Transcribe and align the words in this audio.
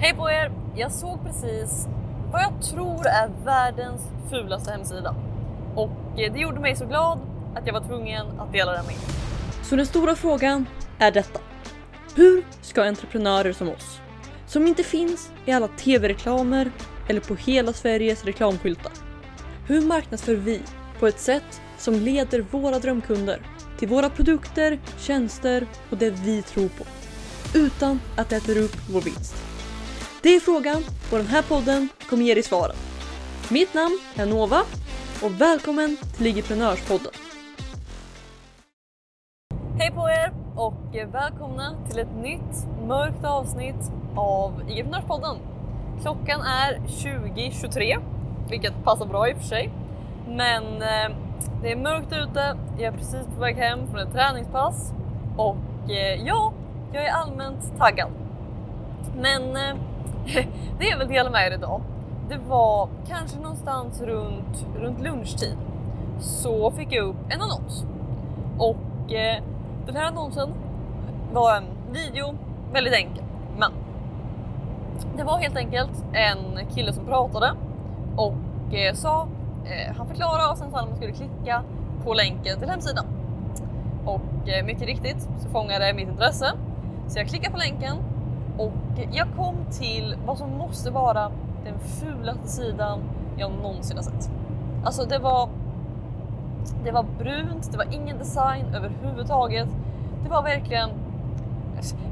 Hej 0.00 0.14
på 0.14 0.30
er! 0.30 0.52
Jag 0.76 0.92
såg 0.92 1.24
precis 1.24 1.86
vad 2.32 2.42
jag 2.42 2.62
tror 2.62 3.06
är 3.06 3.30
världens 3.44 4.02
fulaste 4.30 4.70
hemsida. 4.70 5.14
Och 5.74 6.20
eh, 6.20 6.32
det 6.32 6.38
gjorde 6.38 6.60
mig 6.60 6.76
så 6.76 6.86
glad 6.86 7.18
att 7.56 7.66
jag 7.66 7.72
var 7.72 7.80
tvungen 7.80 8.40
att 8.40 8.52
dela 8.52 8.72
den 8.72 8.86
med 8.86 8.94
er. 8.94 9.00
Så 9.62 9.76
den 9.76 9.86
stora 9.86 10.14
frågan 10.14 10.66
är 10.98 11.10
detta. 11.10 11.40
Hur 12.14 12.44
ska 12.60 12.84
entreprenörer 12.84 13.52
som 13.52 13.68
oss, 13.68 14.00
som 14.46 14.66
inte 14.66 14.82
finns 14.82 15.30
i 15.46 15.52
alla 15.52 15.68
tv-reklamer 15.68 16.70
eller 17.08 17.20
på 17.20 17.34
hela 17.34 17.72
Sveriges 17.72 18.24
reklamskyltar. 18.24 18.92
Hur 19.66 19.86
marknadsför 19.86 20.34
vi 20.34 20.62
på 21.00 21.06
ett 21.06 21.20
sätt 21.20 21.60
som 21.78 21.94
leder 21.94 22.40
våra 22.40 22.78
drömkunder 22.78 23.40
till 23.78 23.88
våra 23.88 24.10
produkter, 24.10 24.78
tjänster 24.98 25.66
och 25.90 25.96
det 25.96 26.10
vi 26.10 26.42
tror 26.42 26.68
på. 26.68 26.84
Utan 27.54 28.00
att 28.16 28.28
det 28.28 28.36
äter 28.36 28.58
upp 28.58 28.76
vår 28.90 29.00
vinst. 29.00 29.47
Det 30.22 30.28
är 30.36 30.40
frågan 30.40 30.76
och 31.12 31.18
den 31.18 31.26
här 31.26 31.42
podden 31.42 31.88
kommer 32.10 32.24
ge 32.24 32.34
dig 32.34 32.42
svaren. 32.42 32.76
Mitt 33.50 33.74
namn 33.74 33.98
är 34.16 34.26
Nova 34.26 34.60
och 35.22 35.40
välkommen 35.40 35.96
till 36.16 36.24
Ligiprenörspodden. 36.24 37.12
Hej 39.78 39.90
på 39.90 40.08
er 40.08 40.32
och 40.56 41.14
välkomna 41.14 41.74
till 41.88 41.98
ett 41.98 42.16
nytt 42.22 42.66
mörkt 42.86 43.24
avsnitt 43.24 43.92
av 44.16 44.62
Ligiprenörspodden. 44.68 45.36
Klockan 46.02 46.40
är 46.40 46.80
20.23, 46.86 47.98
vilket 48.50 48.84
passar 48.84 49.06
bra 49.06 49.28
i 49.28 49.34
och 49.34 49.38
för 49.38 49.46
sig. 49.46 49.72
Men 50.28 50.64
eh, 50.64 51.16
det 51.62 51.72
är 51.72 51.76
mörkt 51.76 52.12
ute, 52.12 52.56
jag 52.78 52.94
är 52.94 52.98
precis 52.98 53.26
på 53.34 53.40
väg 53.40 53.56
hem 53.56 53.78
från 53.90 54.00
ett 54.00 54.12
träningspass 54.12 54.92
och 55.36 55.90
eh, 55.90 56.26
ja, 56.26 56.52
jag 56.92 57.04
är 57.04 57.12
allmänt 57.12 57.78
taggad. 57.78 58.10
Men 59.16 59.56
eh, 59.56 59.87
det 60.78 60.86
jag 60.86 60.98
vill 60.98 61.08
dela 61.08 61.30
med 61.30 61.46
er 61.46 61.54
idag, 61.54 61.82
det 62.28 62.38
var 62.48 62.88
kanske 63.08 63.38
någonstans 63.38 64.00
runt, 64.00 64.66
runt 64.76 65.00
lunchtid 65.00 65.56
så 66.18 66.70
fick 66.70 66.92
jag 66.92 67.04
upp 67.04 67.16
en 67.28 67.40
annons. 67.40 67.86
Och 68.58 69.12
eh, 69.12 69.42
den 69.86 69.96
här 69.96 70.04
annonsen 70.04 70.48
var 71.32 71.56
en 71.56 71.64
video, 71.92 72.34
väldigt 72.72 72.94
enkel. 72.94 73.24
Men 73.58 73.72
det 75.16 75.24
var 75.24 75.38
helt 75.38 75.56
enkelt 75.56 76.04
en 76.12 76.66
kille 76.74 76.92
som 76.92 77.06
pratade 77.06 77.52
och 78.16 78.74
eh, 78.74 78.94
sa, 78.94 79.28
eh, 79.64 79.96
han 79.96 80.06
förklarade 80.06 80.50
och 80.50 80.58
sen 80.58 80.70
sa 80.70 80.76
han 80.76 80.84
att 80.84 80.90
man 80.90 80.96
skulle 80.96 81.12
klicka 81.12 81.62
på 82.04 82.14
länken 82.14 82.58
till 82.58 82.68
hemsidan. 82.68 83.06
Och 84.04 84.48
eh, 84.48 84.64
mycket 84.64 84.82
riktigt 84.82 85.28
så 85.38 85.48
fångade 85.48 85.86
det 85.86 85.94
mitt 85.94 86.08
intresse. 86.08 86.52
Så 87.08 87.18
jag 87.18 87.28
klickade 87.28 87.52
på 87.52 87.58
länken 87.58 87.96
och 88.58 88.72
jag 89.12 89.26
kom 89.36 89.54
till 89.70 90.16
vad 90.26 90.38
som 90.38 90.50
måste 90.50 90.90
vara 90.90 91.30
den 91.64 91.78
fulaste 91.78 92.48
sidan 92.48 93.00
jag 93.36 93.50
någonsin 93.62 93.96
har 93.96 94.04
sett. 94.04 94.30
Alltså 94.84 95.04
det 95.04 95.18
var 95.18 95.48
det 96.84 96.90
var 96.90 97.06
brunt, 97.18 97.72
det 97.72 97.78
var 97.78 97.94
ingen 97.94 98.18
design 98.18 98.66
överhuvudtaget. 98.74 99.68
Det 100.24 100.30
var 100.30 100.42
verkligen... 100.42 100.90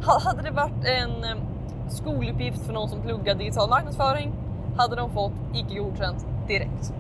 Hade 0.03 0.43
det 0.43 0.51
varit 0.51 0.85
en 0.85 1.25
eh, 1.25 1.43
skoluppgift 1.89 2.67
för 2.67 2.73
någon 2.73 2.89
som 2.89 3.01
pluggar 3.01 3.35
digital 3.35 3.71
marknadsföring 3.71 4.33
hade 4.77 4.97
de 4.97 5.11
fått 5.11 5.33
icke 5.55 5.79
godkänt 5.79 6.27
direkt. 6.47 6.95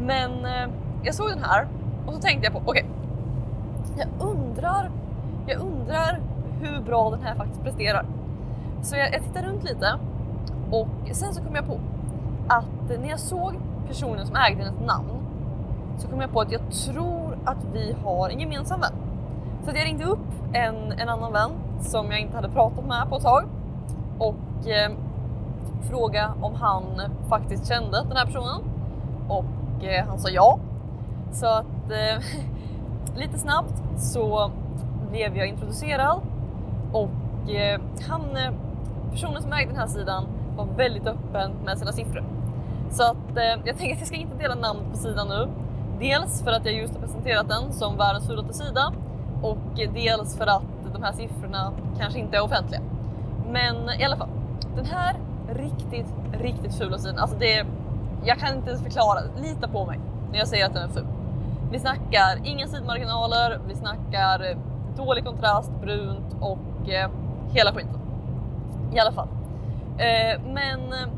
Men 0.00 0.44
eh, 0.44 0.68
jag 1.02 1.14
såg 1.14 1.28
den 1.28 1.44
här 1.44 1.66
och 2.06 2.14
så 2.14 2.20
tänkte 2.20 2.46
jag 2.46 2.52
på, 2.52 2.70
okej, 2.70 2.84
okay, 3.92 4.06
jag 4.06 4.28
undrar, 4.28 4.90
jag 5.46 5.60
undrar 5.60 6.20
hur 6.60 6.80
bra 6.80 7.10
den 7.10 7.22
här 7.22 7.34
faktiskt 7.34 7.62
presterar. 7.62 8.06
Så 8.82 8.96
jag, 8.96 9.14
jag 9.14 9.22
tittade 9.22 9.46
runt 9.46 9.64
lite 9.64 9.98
och 10.70 10.88
sen 11.12 11.34
så 11.34 11.42
kom 11.42 11.54
jag 11.54 11.66
på 11.66 11.78
att 12.48 13.00
när 13.00 13.08
jag 13.08 13.20
såg 13.20 13.54
personen 13.88 14.26
som 14.26 14.36
ägde 14.36 14.64
hennes 14.64 14.80
namn 14.86 15.08
så 15.98 16.08
kom 16.08 16.20
jag 16.20 16.32
på 16.32 16.40
att 16.40 16.52
jag 16.52 16.70
tror 16.70 17.38
att 17.44 17.64
vi 17.72 17.96
har 18.04 18.28
en 18.30 18.40
gemensam 18.40 18.80
vän. 18.80 18.92
Så 19.64 19.70
jag 19.74 19.86
ringde 19.86 20.04
upp 20.04 20.18
en, 20.52 20.92
en 20.92 21.08
annan 21.08 21.32
vän 21.32 21.50
som 21.80 22.10
jag 22.10 22.20
inte 22.20 22.36
hade 22.36 22.48
pratat 22.48 22.84
med 22.86 23.08
på 23.08 23.16
ett 23.16 23.22
tag 23.22 23.44
och 24.18 24.68
eh, 24.68 24.92
frågade 25.90 26.32
om 26.40 26.54
han 26.54 26.84
faktiskt 27.28 27.68
kände 27.68 28.04
den 28.08 28.16
här 28.16 28.26
personen 28.26 28.60
och 29.28 29.84
eh, 29.84 30.06
han 30.06 30.18
sa 30.18 30.28
ja. 30.28 30.58
Så 31.32 31.46
att 31.46 31.90
eh, 31.90 32.24
lite 33.16 33.38
snabbt 33.38 33.82
så 33.96 34.50
blev 35.10 35.36
jag 35.36 35.46
introducerad 35.46 36.20
och 36.92 37.50
eh, 37.50 37.80
han, 38.08 38.36
eh, 38.36 38.52
personen 39.10 39.42
som 39.42 39.52
ägde 39.52 39.70
den 39.70 39.80
här 39.80 39.86
sidan 39.86 40.26
var 40.56 40.64
väldigt 40.76 41.06
öppen 41.06 41.52
med 41.64 41.78
sina 41.78 41.92
siffror. 41.92 42.24
Så 42.90 43.02
att 43.02 43.36
eh, 43.36 43.60
jag 43.64 43.76
tänker 43.76 43.94
att 43.94 44.00
jag 44.00 44.08
ska 44.08 44.16
inte 44.16 44.36
dela 44.36 44.54
namn 44.54 44.80
på 44.90 44.96
sidan 44.96 45.28
nu 45.28 45.48
Dels 45.98 46.42
för 46.42 46.50
att 46.50 46.64
jag 46.64 46.74
just 46.74 46.94
har 46.94 47.00
presenterat 47.00 47.48
den 47.48 47.72
som 47.72 47.96
världens 47.96 48.26
fulaste 48.26 48.52
sida 48.52 48.92
och 49.42 49.58
dels 49.94 50.36
för 50.36 50.46
att 50.46 50.62
de 50.92 51.02
här 51.02 51.12
siffrorna 51.12 51.72
kanske 51.98 52.18
inte 52.18 52.36
är 52.36 52.44
offentliga. 52.44 52.80
Men 53.50 53.90
i 54.00 54.04
alla 54.04 54.16
fall, 54.16 54.28
den 54.76 54.86
här 54.86 55.16
riktigt, 55.48 56.06
riktigt 56.32 56.74
fula 56.74 56.98
sidan, 56.98 57.18
alltså 57.18 57.36
det, 57.38 57.66
jag 58.24 58.38
kan 58.38 58.56
inte 58.56 58.70
ens 58.70 58.82
förklara, 58.82 59.20
lita 59.36 59.68
på 59.68 59.86
mig 59.86 60.00
när 60.32 60.38
jag 60.38 60.48
säger 60.48 60.66
att 60.66 60.74
den 60.74 60.82
är 60.82 60.92
ful. 60.92 61.06
Vi 61.70 61.78
snackar 61.78 62.40
inga 62.44 62.66
sidmarginaler, 62.66 63.60
vi 63.68 63.74
snackar 63.74 64.50
eh, 64.50 64.56
dålig 64.96 65.24
kontrast, 65.24 65.70
brunt 65.80 66.36
och 66.40 66.90
eh, 66.90 67.10
hela 67.52 67.72
skiten. 67.72 68.00
I 68.92 68.98
alla 68.98 69.12
fall. 69.12 69.28
Eh, 69.98 70.40
men 70.44 70.92
eh, 70.92 71.08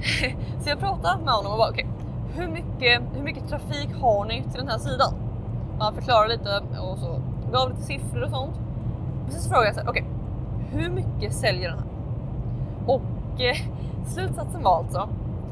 så 0.60 0.68
jag 0.68 0.78
pratade 0.78 1.24
med 1.24 1.34
honom 1.34 1.52
och 1.52 1.58
bara 1.58 1.70
okej, 1.70 1.86
okay, 1.86 2.42
hur 2.42 2.52
mycket, 2.52 3.02
hur 3.14 3.22
mycket 3.22 3.48
trafik 3.48 3.88
har 4.00 4.24
ni 4.24 4.42
till 4.42 4.60
den 4.60 4.68
här 4.68 4.78
sidan? 4.78 5.14
Han 5.78 5.94
förklarade 5.94 6.28
lite 6.28 6.62
och 6.80 6.98
så 6.98 7.20
gav 7.52 7.70
lite 7.70 7.82
siffror 7.82 8.22
och 8.22 8.30
sånt. 8.30 8.54
Och 9.26 9.32
sen 9.32 9.40
så 9.40 9.48
frågade 9.48 9.66
jag 9.66 9.74
så 9.74 9.80
här, 9.80 9.90
okej, 9.90 10.02
okay, 10.02 10.80
hur 10.80 10.90
mycket 10.90 11.34
säljer 11.34 11.70
den 11.70 11.78
här? 11.78 11.88
Och 12.86 13.40
eh, 13.40 13.56
slutsatsen 14.06 14.62
var 14.62 14.78
alltså 14.78 15.08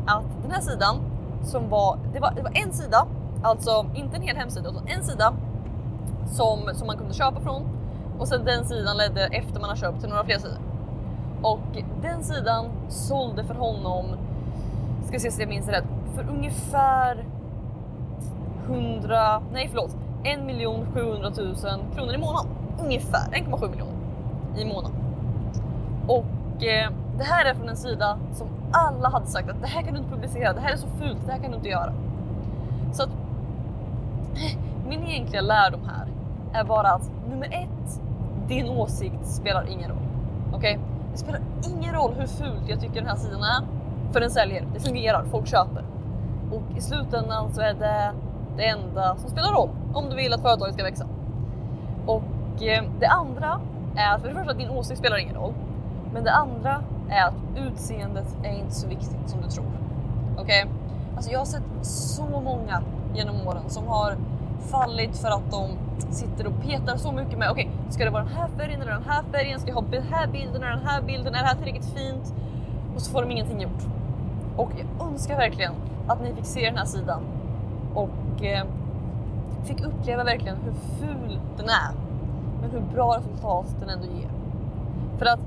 att 0.07 0.43
den 0.43 0.51
här 0.51 0.61
sidan 0.61 0.97
som 1.43 1.69
var, 1.69 1.99
det 2.13 2.21
var, 2.21 2.33
det 2.37 2.43
var 2.43 2.53
en 2.55 2.73
sida, 2.73 3.07
alltså 3.43 3.87
inte 3.95 4.17
en 4.17 4.23
hel 4.23 4.37
hemsida 4.37 4.69
utan 4.71 4.89
en 4.89 5.05
sida 5.05 5.35
som, 6.27 6.71
som 6.73 6.87
man 6.87 6.97
kunde 6.97 7.15
köpa 7.15 7.41
från 7.41 7.63
och 8.19 8.29
sen 8.29 8.45
den 8.45 8.65
sidan 8.65 8.97
ledde 8.97 9.27
efter 9.27 9.61
man 9.61 9.71
har 9.71 9.77
köpt 9.77 10.01
till 10.01 10.09
några 10.09 10.25
fler 10.25 10.39
sidor. 10.39 10.59
Och 11.45 11.83
den 12.03 12.25
sidan 12.25 12.67
sålde 12.89 13.45
för 13.45 13.55
honom, 13.55 14.07
ska 15.07 15.19
se 15.19 15.31
så 15.31 15.43
jag 15.43 15.49
minns 15.49 15.69
rätt, 15.69 15.85
för 16.15 16.29
ungefär 16.29 17.25
100, 18.67 19.43
nej 19.53 19.69
förlåt, 19.69 19.97
1 20.25 20.39
700 20.95 21.31
000 21.37 21.55
kronor 21.95 22.15
i 22.15 22.19
månaden. 22.19 22.51
Ungefär 22.85 23.31
1,7 23.31 23.71
miljoner 23.71 23.93
i 24.57 24.65
månaden. 24.65 24.97
Och 26.09 26.65
eh, 26.65 26.91
det 27.19 27.25
här 27.25 27.45
är 27.45 27.55
från 27.55 27.69
en 27.69 27.77
sida 27.77 28.19
som 28.33 28.49
alla 28.73 29.09
hade 29.09 29.27
sagt 29.27 29.51
att 29.51 29.61
det 29.61 29.69
här 29.69 29.83
kan 29.83 29.95
du 29.95 29.99
inte 29.99 30.11
publicera, 30.11 30.53
det 30.53 30.61
här 30.61 30.73
är 30.73 30.77
så 30.77 30.89
fult, 30.89 31.27
det 31.27 31.33
här 31.33 31.39
kan 31.39 31.51
du 31.51 31.57
inte 31.57 31.69
göra. 31.69 31.93
Så 32.93 33.03
att 33.03 33.11
min 34.89 35.03
egentliga 35.03 35.43
lärdom 35.43 35.81
här 35.89 36.07
är 36.61 36.65
bara 36.65 36.89
att 36.89 37.11
nummer 37.31 37.47
ett, 37.47 38.01
din 38.49 38.69
åsikt 38.69 39.27
spelar 39.27 39.67
ingen 39.69 39.91
roll. 39.91 40.09
Okej? 40.53 40.79
Okay? 40.79 40.94
Det 41.15 41.19
spelar 41.19 41.41
ingen 41.67 41.95
roll 41.95 42.15
hur 42.19 42.27
fult 42.27 42.69
jag 42.69 42.81
tycker 42.81 42.95
den 42.95 43.07
här 43.07 43.17
sidan 43.17 43.43
är, 43.43 43.65
för 44.13 44.21
den 44.21 44.31
säljer, 44.31 44.67
det 44.75 44.81
fungerar, 44.81 45.25
folk 45.25 45.47
köper. 45.47 45.85
Och 46.53 46.77
i 46.77 46.81
slutändan 46.81 47.55
så 47.55 47.61
är 47.61 47.75
det 47.75 48.13
det 48.57 48.69
enda 48.69 49.17
som 49.17 49.31
spelar 49.31 49.53
roll 49.53 49.71
om 49.93 50.11
du 50.11 50.17
vill 50.17 50.33
att 50.33 50.43
företaget 50.43 50.75
ska 50.75 50.85
växa. 50.85 51.07
Och 52.07 52.63
eh, 52.63 52.85
det 53.01 53.07
andra 53.07 53.61
är 53.97 54.15
att 54.15 54.21
för 54.21 54.29
det 54.29 54.35
första 54.35 54.53
din 54.53 54.71
åsikt 54.71 54.99
spelar 54.99 55.17
ingen 55.17 55.35
roll. 55.35 55.55
Men 56.13 56.25
det 56.25 56.33
andra 56.33 56.83
är 57.11 57.29
att 57.29 57.35
utseendet 57.57 58.37
är 58.43 58.53
inte 58.53 58.75
så 58.75 58.89
viktigt 58.89 59.29
som 59.29 59.41
du 59.41 59.49
tror. 59.49 59.67
Okej? 60.39 60.63
Okay? 60.63 60.75
Alltså 61.17 61.31
jag 61.31 61.39
har 61.39 61.47
sett 61.47 61.63
så 61.83 62.23
många 62.27 62.83
genom 63.15 63.47
åren 63.47 63.63
som 63.69 63.87
har 63.87 64.17
fallit 64.61 65.17
för 65.17 65.29
att 65.29 65.51
de 65.51 65.69
sitter 66.11 66.47
och 66.47 66.63
petar 66.63 66.97
så 66.97 67.13
mycket 67.13 67.39
med 67.39 67.51
okej, 67.51 67.71
okay, 67.73 67.93
ska 67.93 68.05
det 68.05 68.11
vara 68.11 68.25
den 68.25 68.33
här 68.33 68.49
färgen 68.49 68.81
eller 68.81 68.93
den 68.93 69.03
här 69.03 69.23
färgen? 69.33 69.61
Ska 69.61 69.69
jag 69.69 69.75
ha 69.75 69.85
den 69.91 70.03
här 70.03 70.27
bilden 70.27 70.63
eller 70.63 70.77
den 70.77 70.87
här 70.87 71.03
bilden? 71.03 71.35
Är 71.35 71.39
det 71.39 71.49
här 71.49 71.55
tillräckligt 71.55 71.95
fint? 71.95 72.35
Och 72.95 73.03
så 73.03 73.11
får 73.11 73.23
de 73.23 73.31
ingenting 73.31 73.61
gjort. 73.61 73.83
Och 74.57 74.71
jag 74.77 75.09
önskar 75.09 75.37
verkligen 75.37 75.73
att 76.07 76.23
ni 76.23 76.35
fick 76.35 76.45
se 76.45 76.61
den 76.61 76.79
här 76.79 76.85
sidan 76.85 77.23
och 77.95 78.45
eh, 78.45 78.65
fick 79.65 79.81
uppleva 79.81 80.25
verkligen 80.25 80.57
hur 80.57 80.73
ful 80.73 81.39
den 81.57 81.67
är 81.69 81.95
men 82.61 82.71
hur 82.71 82.81
bra 82.81 83.17
resultat 83.17 83.77
den 83.81 83.89
ändå 83.89 84.07
ger. 84.07 84.31
För 85.19 85.27
att 85.27 85.41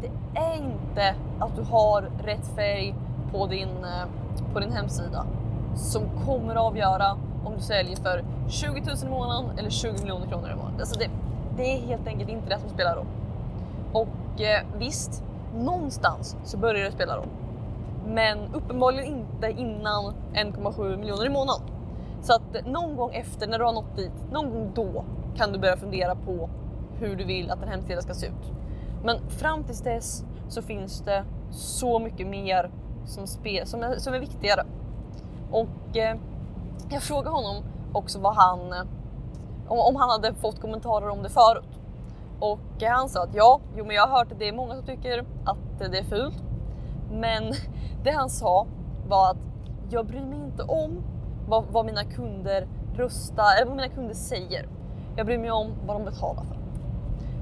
det 0.00 0.40
är 0.40 0.56
inte 0.56 1.14
att 1.38 1.56
du 1.56 1.62
har 1.62 2.10
rätt 2.24 2.46
färg 2.56 2.94
på 3.32 3.46
din, 3.46 3.68
eh, 3.68 4.06
på 4.52 4.60
din 4.60 4.72
hemsida 4.72 5.26
som 5.74 6.02
kommer 6.26 6.54
att 6.54 6.62
avgöra 6.62 7.16
om 7.44 7.54
du 7.56 7.60
säljer 7.60 7.96
för 7.96 8.24
20 8.48 8.68
000 8.68 8.80
i 9.02 9.08
månaden 9.08 9.58
eller 9.58 9.70
20 9.70 9.92
miljoner 9.92 10.26
kronor 10.26 10.50
i 10.50 10.54
månaden. 10.54 10.80
Alltså 10.80 10.98
det, 10.98 11.10
det 11.56 11.62
är 11.62 11.80
helt 11.80 12.06
enkelt 12.06 12.30
inte 12.30 12.48
det 12.48 12.58
som 12.58 12.68
spelar 12.68 12.96
roll. 12.96 13.06
Och 13.92 14.40
eh, 14.40 14.62
visst, 14.78 15.22
någonstans 15.54 16.36
så 16.44 16.58
börjar 16.58 16.84
det 16.84 16.92
spela 16.92 17.16
roll. 17.16 17.28
Men 18.06 18.38
uppenbarligen 18.54 19.04
inte 19.04 19.60
innan 19.60 20.14
1,7 20.34 20.96
miljoner 20.96 21.26
i 21.26 21.28
månaden. 21.28 21.62
Så 22.22 22.32
att 22.32 22.66
någon 22.66 22.96
gång 22.96 23.14
efter, 23.14 23.46
när 23.46 23.58
du 23.58 23.64
har 23.64 23.72
nått 23.72 23.96
dit, 23.96 24.12
någon 24.32 24.50
gång 24.50 24.72
då 24.74 25.04
kan 25.36 25.52
du 25.52 25.58
börja 25.58 25.76
fundera 25.76 26.14
på 26.14 26.50
hur 26.98 27.16
du 27.16 27.24
vill 27.24 27.50
att 27.50 27.62
en 27.62 27.68
hemsida 27.68 28.02
ska 28.02 28.14
se 28.14 28.26
ut. 28.26 28.52
Men 29.04 29.28
fram 29.28 29.64
tills 29.64 29.80
dess 29.80 30.24
så 30.48 30.62
finns 30.62 31.00
det 31.00 31.24
så 31.50 31.98
mycket 31.98 32.26
mer 32.26 32.70
som, 33.06 33.26
spe, 33.26 33.66
som, 33.66 33.82
är, 33.82 33.96
som 33.96 34.14
är 34.14 34.20
viktigare. 34.20 34.66
Och 35.50 35.96
eh, 35.96 36.16
jag 36.92 37.02
frågade 37.02 37.30
honom 37.30 37.64
också 37.92 38.18
vad 38.18 38.34
han, 38.34 38.72
om, 39.68 39.78
om 39.78 39.96
han 39.96 40.10
hade 40.10 40.34
fått 40.34 40.60
kommentarer 40.60 41.08
om 41.08 41.22
det 41.22 41.28
förut. 41.28 41.80
Och 42.40 42.82
han 42.82 43.08
sa 43.08 43.22
att 43.22 43.34
ja, 43.34 43.60
jo 43.76 43.84
men 43.84 43.96
jag 43.96 44.06
har 44.06 44.18
hört 44.18 44.32
att 44.32 44.38
det 44.38 44.48
är 44.48 44.52
många 44.52 44.74
som 44.74 44.84
tycker 44.84 45.24
att 45.44 45.58
det 45.78 45.98
är 45.98 46.04
fult. 46.04 46.42
Men 47.10 47.52
det 48.04 48.10
han 48.10 48.30
sa 48.30 48.66
var 49.08 49.30
att 49.30 49.36
jag 49.90 50.06
bryr 50.06 50.24
mig 50.24 50.38
inte 50.38 50.62
om 50.62 51.02
vad, 51.48 51.64
vad 51.64 51.86
mina 51.86 52.04
kunder 52.04 52.68
röstar, 52.94 53.56
eller 53.56 53.66
vad 53.66 53.76
mina 53.76 53.88
kunder 53.88 54.14
säger. 54.14 54.68
Jag 55.16 55.26
bryr 55.26 55.38
mig 55.38 55.50
om 55.50 55.72
vad 55.86 55.96
de 55.96 56.04
betalar 56.04 56.42
för. 56.42 56.56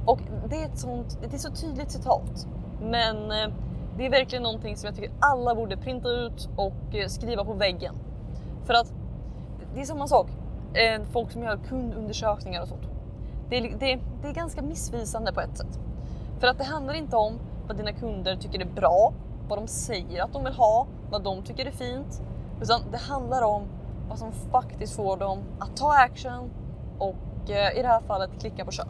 Och 0.06 0.20
det 0.48 0.56
är 0.56 0.66
ett 0.66 0.78
sånt, 0.78 1.18
det 1.20 1.34
är 1.34 1.38
så 1.38 1.50
tydligt 1.50 1.90
citat. 1.90 2.46
Men 2.80 3.16
eh, 3.30 3.48
det 3.96 4.06
är 4.06 4.10
verkligen 4.10 4.42
någonting 4.42 4.76
som 4.76 4.86
jag 4.86 4.96
tycker 4.96 5.10
alla 5.20 5.54
borde 5.54 5.76
printa 5.76 6.08
ut 6.08 6.48
och 6.56 6.94
eh, 6.94 7.06
skriva 7.06 7.44
på 7.44 7.52
väggen. 7.52 7.94
För 8.64 8.74
att 8.74 8.92
det 9.74 9.80
är 9.80 9.84
samma 9.84 10.08
sak, 10.08 10.26
eh, 10.74 11.02
folk 11.12 11.30
som 11.30 11.42
gör 11.42 11.58
kundundersökningar 11.68 12.62
och 12.62 12.68
sånt. 12.68 12.88
Det 13.48 13.56
är, 13.56 13.62
det, 13.62 13.98
det 14.22 14.28
är 14.28 14.32
ganska 14.32 14.62
missvisande 14.62 15.32
på 15.32 15.40
ett 15.40 15.58
sätt. 15.58 15.80
För 16.40 16.46
att 16.46 16.58
det 16.58 16.64
handlar 16.64 16.94
inte 16.94 17.16
om 17.16 17.38
vad 17.66 17.76
dina 17.76 17.92
kunder 17.92 18.36
tycker 18.36 18.60
är 18.60 18.64
bra, 18.64 19.12
vad 19.48 19.58
de 19.58 19.66
säger 19.66 20.22
att 20.22 20.32
de 20.32 20.44
vill 20.44 20.52
ha, 20.52 20.86
vad 21.10 21.22
de 21.22 21.42
tycker 21.42 21.66
är 21.66 21.70
fint. 21.70 22.22
Utan 22.62 22.80
det 22.90 22.98
handlar 22.98 23.42
om 23.42 23.62
vad 24.08 24.18
som 24.18 24.32
faktiskt 24.32 24.96
får 24.96 25.16
dem 25.16 25.38
att 25.58 25.76
ta 25.76 25.92
action 25.92 26.50
och 26.98 27.50
eh, 27.50 27.78
i 27.78 27.82
det 27.82 27.88
här 27.88 28.00
fallet 28.00 28.30
klicka 28.40 28.64
på 28.64 28.70
köp. 28.70 28.86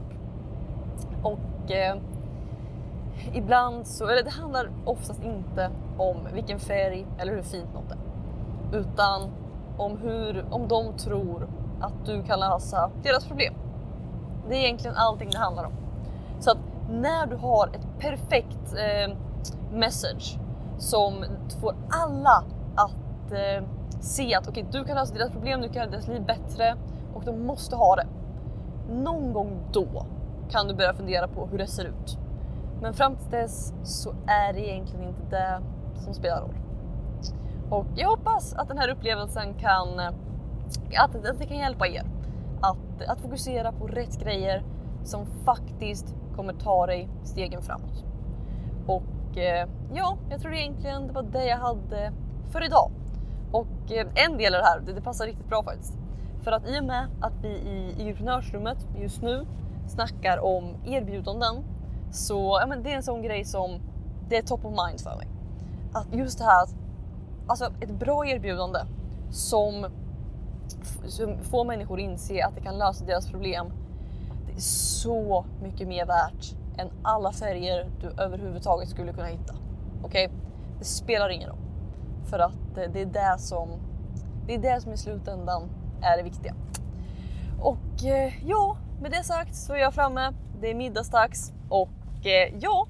Och 1.22 1.70
eh, 1.70 1.96
ibland 3.34 3.86
så, 3.86 4.08
eller 4.08 4.22
det 4.22 4.30
handlar 4.30 4.70
oftast 4.84 5.24
inte 5.24 5.70
om 5.98 6.16
vilken 6.34 6.58
färg 6.58 7.06
eller 7.18 7.34
hur 7.34 7.42
fint 7.42 7.74
något 7.74 7.90
är. 7.90 7.98
Utan 8.78 9.30
om 9.78 9.98
hur, 9.98 10.44
om 10.50 10.68
de 10.68 10.96
tror 10.96 11.48
att 11.80 12.06
du 12.06 12.22
kan 12.22 12.40
lösa 12.40 12.90
deras 13.02 13.26
problem. 13.26 13.54
Det 14.48 14.54
är 14.54 14.58
egentligen 14.58 14.96
allting 14.96 15.30
det 15.30 15.38
handlar 15.38 15.64
om. 15.64 15.72
Så 16.40 16.50
att 16.50 16.58
när 16.90 17.26
du 17.26 17.36
har 17.36 17.66
ett 17.66 17.98
perfekt 17.98 18.74
eh, 18.76 19.16
message 19.72 20.38
som 20.78 21.24
får 21.60 21.74
alla 21.88 22.44
att 22.76 23.32
eh, 23.32 23.64
se 24.00 24.34
att 24.34 24.48
okej, 24.48 24.64
okay, 24.68 24.80
du 24.80 24.86
kan 24.86 24.96
lösa 24.96 25.14
deras 25.14 25.32
problem, 25.32 25.60
du 25.60 25.68
kan 25.68 25.76
göra 25.76 25.90
deras 25.90 26.08
liv 26.08 26.22
bättre 26.26 26.76
och 27.14 27.24
de 27.24 27.46
måste 27.46 27.76
ha 27.76 27.96
det. 27.96 28.06
Någon 28.90 29.32
gång 29.32 29.58
då 29.72 30.06
kan 30.50 30.68
du 30.68 30.74
börja 30.74 30.92
fundera 30.92 31.28
på 31.28 31.46
hur 31.46 31.58
det 31.58 31.66
ser 31.66 31.84
ut. 31.84 32.18
Men 32.80 32.94
fram 32.94 33.16
till 33.16 33.30
dess 33.30 33.72
så 33.82 34.14
är 34.26 34.52
det 34.52 34.68
egentligen 34.68 35.08
inte 35.08 35.22
det 35.30 35.60
som 36.00 36.14
spelar 36.14 36.40
roll. 36.40 36.54
Och 37.70 37.86
jag 37.96 38.08
hoppas 38.08 38.54
att 38.54 38.68
den 38.68 38.78
här 38.78 38.88
upplevelsen 38.88 39.54
kan, 39.54 40.00
att, 40.00 41.14
att 41.14 41.38
det 41.38 41.46
kan 41.46 41.56
hjälpa 41.56 41.88
er 41.88 42.02
att, 42.60 43.08
att 43.08 43.20
fokusera 43.20 43.72
på 43.72 43.86
rätt 43.86 44.20
grejer 44.20 44.62
som 45.04 45.26
faktiskt 45.44 46.14
kommer 46.36 46.52
ta 46.52 46.86
dig 46.86 47.08
stegen 47.24 47.62
framåt. 47.62 48.04
Och 48.86 49.38
eh, 49.38 49.68
ja, 49.94 50.18
jag 50.30 50.40
tror 50.40 50.54
egentligen 50.54 51.06
det 51.06 51.12
var 51.12 51.22
det 51.22 51.46
jag 51.46 51.58
hade 51.58 52.12
för 52.52 52.64
idag. 52.64 52.90
Och 53.52 53.92
eh, 53.92 54.06
en 54.14 54.36
del 54.36 54.54
av 54.54 54.60
det 54.60 54.66
här, 54.66 54.80
det, 54.80 54.92
det 54.92 55.00
passar 55.00 55.26
riktigt 55.26 55.48
bra 55.48 55.62
faktiskt. 55.62 55.98
För 56.42 56.52
att 56.52 56.68
i 56.68 56.80
och 56.80 56.84
med 56.84 57.06
att 57.20 57.32
vi 57.42 57.48
i, 57.48 57.94
i 57.98 58.08
entreprenörsrummet 58.08 58.78
just 58.96 59.22
nu 59.22 59.46
snackar 59.88 60.38
om 60.38 60.74
erbjudanden 60.86 61.64
så 62.12 62.58
ja, 62.60 62.66
men 62.66 62.82
det 62.82 62.92
är 62.92 62.96
en 62.96 63.02
sån 63.02 63.22
grej 63.22 63.44
som 63.44 63.80
det 64.28 64.36
är 64.36 64.42
top 64.42 64.64
of 64.64 64.74
mind 64.86 65.00
för 65.00 65.16
mig. 65.16 65.28
Att 65.92 66.14
just 66.14 66.38
det 66.38 66.44
här 66.44 66.62
att 66.62 66.74
alltså 67.48 67.72
ett 67.80 67.90
bra 67.90 68.26
erbjudande 68.26 68.78
som, 69.30 69.86
som 71.06 71.38
får 71.42 71.64
människor 71.64 72.00
inse 72.00 72.44
att 72.44 72.54
det 72.54 72.60
kan 72.60 72.78
lösa 72.78 73.04
deras 73.04 73.30
problem. 73.30 73.66
Det 74.46 74.52
är 74.52 74.60
så 74.60 75.44
mycket 75.62 75.88
mer 75.88 76.06
värt 76.06 76.54
än 76.78 76.90
alla 77.02 77.32
färger 77.32 77.90
du 78.00 78.22
överhuvudtaget 78.22 78.88
skulle 78.88 79.12
kunna 79.12 79.26
hitta. 79.26 79.54
Okej? 80.02 80.26
Okay? 80.26 80.38
Det 80.78 80.84
spelar 80.84 81.28
ingen 81.28 81.48
roll. 81.48 81.58
För 82.30 82.38
att 82.38 82.78
eh, 82.78 82.90
det 82.92 83.00
är 83.02 83.06
det 83.06 83.38
som, 83.38 83.68
det 84.46 84.54
är 84.54 84.58
det 84.58 84.80
som 84.80 84.92
i 84.92 84.96
slutändan 84.96 85.62
är 86.02 86.16
det 86.16 86.22
viktiga. 86.22 86.54
Och 87.60 88.04
eh, 88.04 88.48
ja, 88.48 88.76
med 89.02 89.10
det 89.10 89.24
sagt 89.24 89.56
så 89.56 89.72
är 89.72 89.78
jag 89.78 89.94
framme. 89.94 90.32
Det 90.60 90.70
är 90.70 90.74
middagsdags 90.74 91.52
och 91.68 92.26
eh, 92.26 92.54
ja, 92.60 92.86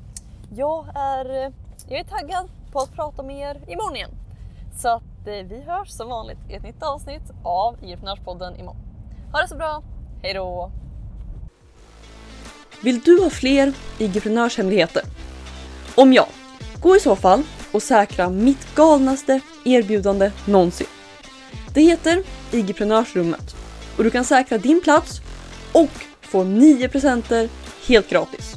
jag 0.51 0.87
är, 0.95 1.53
jag 1.89 2.01
är 2.01 2.05
taggad 2.05 2.49
på 2.73 2.79
att 2.79 2.93
prata 2.93 3.23
med 3.23 3.37
er 3.37 3.61
imorgon 3.67 3.97
igen. 3.97 4.11
Så 4.83 4.89
att 4.89 5.27
eh, 5.27 5.47
vi 5.49 5.63
hörs 5.67 5.91
som 5.91 6.09
vanligt 6.09 6.39
i 6.49 6.55
ett 6.55 6.63
nytt 6.63 6.83
avsnitt 6.83 7.23
av 7.45 7.77
IFNörspodden 7.83 8.57
imorgon. 8.57 8.83
Ha 9.33 9.43
det 9.43 9.49
så 9.49 9.57
bra, 9.57 9.83
hejdå! 10.23 10.73
Vill 12.83 13.01
du 13.01 13.23
ha 13.23 13.31
fler 13.31 13.73
IG-prenörshemligheter? 13.99 15.03
Om 15.95 16.13
ja, 16.13 16.29
gå 16.83 16.97
i 16.97 17.01
så 17.01 17.17
fall 17.17 17.43
och 17.73 17.83
säkra 17.83 18.31
mitt 18.31 18.75
galnaste 18.75 19.41
erbjudande 19.65 20.33
någonsin. 20.45 20.87
Det 21.75 21.83
heter 21.83 22.23
IG-prenörsrummet 22.53 23.57
och 23.97 24.05
du 24.05 24.11
kan 24.11 24.25
säkra 24.25 24.59
din 24.59 24.81
plats 24.81 25.21
och 25.73 25.91
få 26.21 26.45
9 26.45 26.89
presenter 26.89 27.49
helt 27.87 28.11
gratis 28.11 28.55